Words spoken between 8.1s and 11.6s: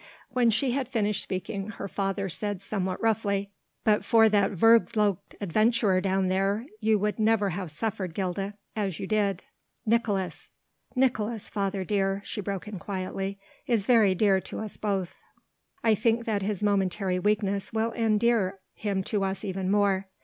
Gilda, as you did. Nicolaes...." "Nicolaes,